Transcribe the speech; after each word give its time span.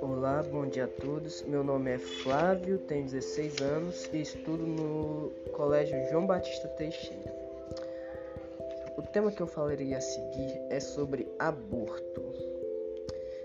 Olá, 0.00 0.42
bom 0.50 0.66
dia 0.66 0.86
a 0.86 0.88
todos. 0.88 1.42
Meu 1.42 1.62
nome 1.62 1.90
é 1.90 1.98
Flávio, 1.98 2.78
tenho 2.78 3.04
16 3.04 3.60
anos 3.60 4.08
e 4.14 4.22
estudo 4.22 4.66
no 4.66 5.30
Colégio 5.52 6.02
João 6.08 6.26
Batista 6.26 6.68
Teixeira. 6.68 7.34
O 8.96 9.02
tema 9.02 9.30
que 9.30 9.42
eu 9.42 9.46
falarei 9.46 9.92
a 9.92 10.00
seguir 10.00 10.58
é 10.70 10.80
sobre 10.80 11.28
aborto. 11.38 12.22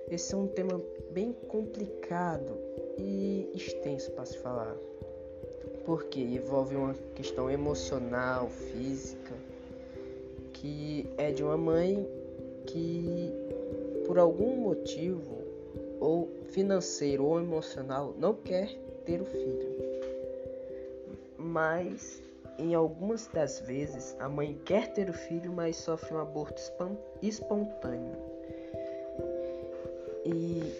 Esse 0.09 0.33
é 0.33 0.37
um 0.37 0.47
tema 0.47 0.81
bem 1.11 1.33
complicado 1.49 2.57
e 2.97 3.51
extenso 3.53 4.11
para 4.11 4.25
se 4.25 4.37
falar, 4.37 4.77
porque 5.85 6.21
envolve 6.21 6.77
uma 6.77 6.93
questão 7.15 7.51
emocional, 7.51 8.47
física, 8.49 9.42
que 10.63 11.05
é 11.17 11.29
de 11.29 11.43
uma 11.43 11.57
mãe 11.57 12.07
que, 12.65 13.29
por 14.07 14.17
algum 14.17 14.55
motivo, 14.55 15.43
ou 15.99 16.29
financeiro 16.51 17.25
ou 17.25 17.37
emocional, 17.37 18.15
não 18.17 18.33
quer 18.33 18.73
ter 19.05 19.21
o 19.21 19.25
filho. 19.25 19.73
Mas 21.37 22.23
em 22.57 22.73
algumas 22.73 23.27
das 23.27 23.59
vezes 23.59 24.15
a 24.19 24.29
mãe 24.29 24.57
quer 24.63 24.93
ter 24.93 25.09
o 25.09 25.13
filho, 25.13 25.51
mas 25.51 25.75
sofre 25.75 26.13
um 26.13 26.19
aborto 26.19 26.61
espontâneo. 27.21 28.15
E, 30.25 30.73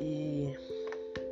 e 0.00 0.56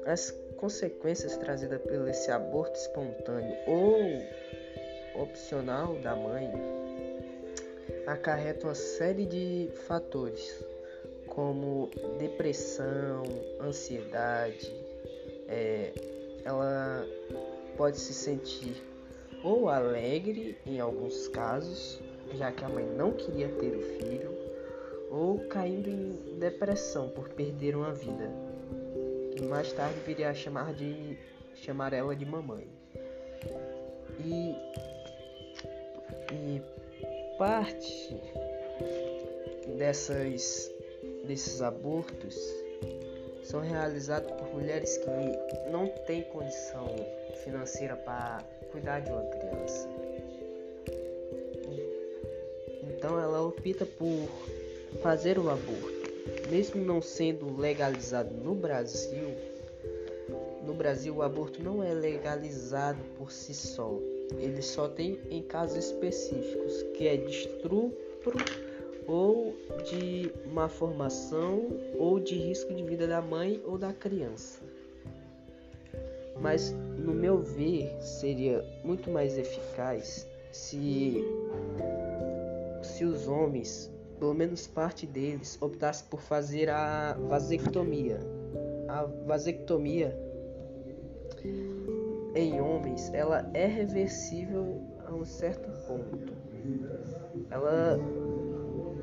as 0.06 0.30
consequências 0.58 1.36
trazidas 1.38 1.82
pelo 1.82 2.08
esse 2.08 2.30
aborto 2.30 2.78
espontâneo 2.78 3.56
ou 3.66 5.20
opcional 5.20 5.96
da 5.96 6.14
mãe 6.14 6.48
acarretam 8.06 8.68
uma 8.68 8.74
série 8.74 9.26
de 9.26 9.68
fatores 9.86 10.64
como 11.26 11.90
depressão, 12.18 13.24
ansiedade, 13.60 14.72
é, 15.48 15.92
ela 16.44 17.04
pode 17.76 17.98
se 17.98 18.14
sentir 18.14 18.82
ou 19.42 19.68
alegre 19.68 20.56
em 20.64 20.80
alguns 20.80 21.28
casos, 21.28 22.00
já 22.34 22.50
que 22.50 22.64
a 22.64 22.68
mãe 22.68 22.86
não 22.86 23.12
queria 23.12 23.48
ter 23.48 23.76
o 23.76 23.82
filho, 23.82 24.34
ou 25.10 25.38
caindo 25.48 25.88
em 25.88 26.38
depressão 26.38 27.08
por 27.10 27.28
perder 27.28 27.76
uma 27.76 27.92
vida, 27.92 28.30
que 29.36 29.42
mais 29.44 29.72
tarde 29.72 30.00
viria 30.00 30.30
a 30.30 30.34
chamar 30.34 30.72
de 30.74 31.18
chamar 31.54 31.92
ela 31.92 32.14
de 32.16 32.24
mamãe. 32.24 32.66
E, 34.24 34.54
e 36.32 36.62
parte 37.38 38.20
dessas 39.76 40.70
desses 41.26 41.60
abortos 41.60 42.36
são 43.42 43.60
realizados 43.60 44.30
por 44.32 44.54
mulheres 44.54 44.98
que 44.98 45.70
não 45.70 45.86
têm 46.06 46.22
condição 46.24 46.86
financeira 47.44 47.96
para 47.96 48.42
cuidar 48.72 49.00
de 49.00 49.10
uma 49.10 49.22
criança. 49.22 49.88
Então 52.82 53.20
ela 53.20 53.42
opta 53.42 53.86
por 53.86 54.28
fazer 55.02 55.38
o 55.38 55.50
aborto. 55.50 55.96
Mesmo 56.50 56.84
não 56.84 57.00
sendo 57.00 57.56
legalizado 57.56 58.34
no 58.34 58.54
Brasil, 58.54 59.36
no 60.64 60.74
Brasil 60.74 61.14
o 61.14 61.22
aborto 61.22 61.62
não 61.62 61.82
é 61.82 61.92
legalizado 61.92 62.98
por 63.16 63.30
si 63.30 63.54
só. 63.54 63.96
Ele 64.38 64.60
só 64.60 64.88
tem 64.88 65.18
em 65.30 65.42
casos 65.42 65.86
específicos, 65.86 66.82
que 66.94 67.06
é 67.06 67.16
de 67.16 67.30
estupro 67.30 68.36
ou 69.06 69.54
de 69.84 70.32
má 70.52 70.68
formação 70.68 71.68
ou 71.96 72.18
de 72.18 72.34
risco 72.34 72.74
de 72.74 72.82
vida 72.82 73.06
da 73.06 73.22
mãe 73.22 73.62
ou 73.64 73.78
da 73.78 73.92
criança. 73.92 74.60
Mas, 76.40 76.72
no 76.98 77.14
meu 77.14 77.38
ver, 77.38 77.96
seria 78.00 78.64
muito 78.84 79.10
mais 79.10 79.38
eficaz 79.38 80.26
se, 80.52 81.24
se 82.82 83.04
os 83.04 83.26
homens, 83.26 83.90
pelo 84.18 84.34
menos 84.34 84.66
parte 84.66 85.06
deles, 85.06 85.56
optasse 85.60 86.04
por 86.04 86.20
fazer 86.20 86.68
a 86.68 87.14
vasectomia. 87.14 88.20
A 88.88 89.04
vasectomia 89.26 90.14
em 92.36 92.60
homens, 92.60 93.12
ela 93.14 93.50
é 93.54 93.66
reversível 93.66 94.82
a 95.06 95.14
um 95.14 95.24
certo 95.24 95.70
ponto. 95.86 96.32
Ela 97.50 97.98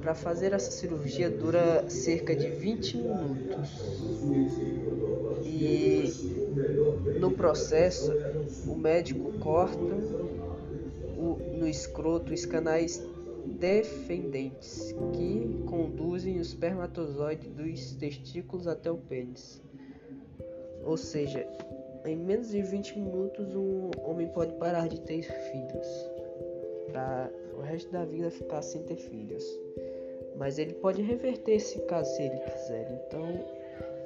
para 0.04 0.14
fazer 0.14 0.52
essa 0.52 0.70
cirurgia 0.70 1.30
dura 1.30 1.90
cerca 1.90 2.36
de 2.36 2.50
20 2.50 2.98
minutos. 2.98 3.70
E 5.46 6.04
no 7.20 7.32
processo, 7.32 8.12
o 8.68 8.76
médico 8.76 9.32
corta 9.40 9.96
o, 11.18 11.40
no 11.58 11.66
escroto 11.66 12.34
os 12.34 12.46
canais 12.46 13.02
defendentes 13.46 14.94
que 15.14 15.64
conduzem 15.66 16.38
o 16.38 16.42
espermatozoide 16.42 17.48
dos 17.50 17.94
testículos 17.94 18.68
até 18.68 18.92
o 18.92 18.98
pênis. 18.98 19.62
Ou 20.84 20.98
seja, 20.98 21.48
em 22.06 22.16
menos 22.16 22.50
de 22.50 22.62
20 22.62 23.00
minutos 23.00 23.56
um 23.56 23.90
homem 24.04 24.28
pode 24.28 24.54
parar 24.54 24.88
de 24.88 25.00
ter 25.02 25.22
filhos. 25.22 25.88
Para 26.92 27.32
o 27.58 27.62
resto 27.62 27.92
da 27.92 28.06
vida 28.06 28.30
ficar 28.30 28.62
sem 28.62 28.84
ter 28.84 28.98
filhos. 28.98 29.44
Mas 30.36 30.58
ele 30.58 30.74
pode 30.74 31.02
reverter 31.02 31.56
esse 31.56 31.80
caso 31.82 32.14
se 32.16 32.24
ele 32.24 32.40
quiser. 32.40 33.04
Então, 33.08 33.28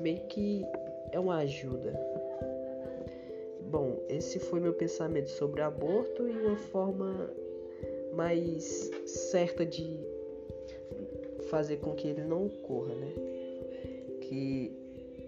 meio 0.01 0.19
que 0.27 0.65
é 1.11 1.19
uma 1.19 1.37
ajuda. 1.37 1.93
Bom, 3.69 3.97
esse 4.07 4.39
foi 4.39 4.59
meu 4.59 4.73
pensamento 4.73 5.29
sobre 5.29 5.61
aborto 5.61 6.27
e 6.27 6.31
uma 6.31 6.55
forma 6.55 7.29
mais 8.13 8.89
certa 9.05 9.65
de 9.65 9.99
fazer 11.49 11.77
com 11.77 11.93
que 11.93 12.07
ele 12.07 12.23
não 12.23 12.45
ocorra, 12.45 12.95
né? 12.95 13.13
Que 14.21 14.86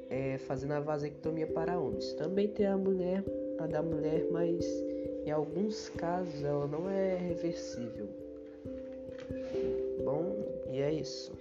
é 0.09 0.37
fazendo 0.37 0.73
a 0.73 0.79
vasectomia 0.79 1.47
para 1.47 1.79
homens. 1.79 2.13
Também 2.13 2.47
tem 2.47 2.65
a 2.65 2.77
mulher, 2.77 3.23
a 3.59 3.67
da 3.67 3.81
mulher, 3.81 4.27
mas 4.31 4.65
em 5.25 5.31
alguns 5.31 5.89
casos 5.89 6.43
ela 6.43 6.67
não 6.67 6.89
é 6.89 7.15
reversível. 7.15 8.07
Bom, 10.03 10.35
e 10.71 10.81
é 10.81 10.91
isso. 10.91 11.31